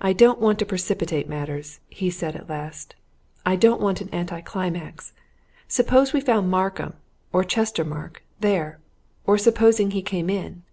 "I 0.00 0.12
don't 0.12 0.40
want 0.40 0.58
to 0.58 0.66
precipitate 0.66 1.28
matters," 1.28 1.78
he 1.88 2.10
said 2.10 2.34
at 2.34 2.48
last. 2.48 2.96
"I 3.46 3.54
don't 3.54 3.80
want 3.80 4.00
an 4.00 4.08
anti 4.08 4.40
climax. 4.40 5.12
Suppose 5.68 6.12
we 6.12 6.20
found 6.20 6.50
Markham 6.50 6.94
or 7.32 7.44
Chestermarke 7.44 8.24
there? 8.40 8.80
Or 9.24 9.38
supposing 9.38 9.92
he 9.92 10.02
came 10.02 10.28
in?" 10.28 10.64